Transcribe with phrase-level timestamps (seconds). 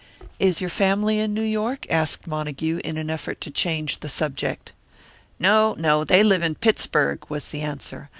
[0.39, 4.73] "Is your family in New York?" asked Montague, in an effort to change the subject.
[5.37, 8.09] "No, no, they live in Pittsburg," was the answer.